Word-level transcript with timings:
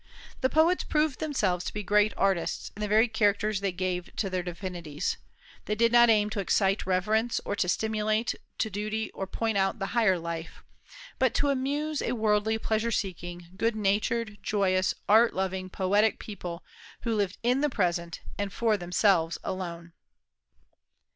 The 0.39 0.49
poets 0.49 0.83
proved 0.83 1.19
themselves 1.19 1.63
to 1.65 1.73
be 1.75 1.83
great 1.83 2.11
artists 2.17 2.71
in 2.75 2.79
the 2.81 2.87
very 2.87 3.07
characters 3.07 3.59
they 3.59 3.71
gave 3.71 4.09
to 4.15 4.31
their 4.31 4.41
divinities. 4.41 5.17
They 5.65 5.75
did 5.75 5.91
not 5.91 6.09
aim 6.09 6.31
to 6.31 6.39
excite 6.39 6.87
reverence 6.87 7.39
or 7.45 7.55
stimulate 7.55 8.33
to 8.57 8.69
duty 8.71 9.11
or 9.11 9.27
point 9.27 9.59
out 9.59 9.77
the 9.77 9.85
higher 9.93 10.17
life, 10.17 10.63
but 11.19 11.35
to 11.35 11.49
amuse 11.51 12.01
a 12.01 12.13
worldly, 12.13 12.57
pleasure 12.57 12.89
seeking, 12.89 13.49
good 13.55 13.75
natured, 13.75 14.39
joyous, 14.41 14.95
art 15.07 15.35
loving, 15.35 15.69
poetic 15.69 16.17
people, 16.17 16.63
who 17.01 17.13
lived 17.13 17.37
in 17.43 17.61
the 17.61 17.69
present 17.69 18.21
and 18.39 18.51
for 18.51 18.77
themselves 18.77 19.37
alone. 19.43 19.93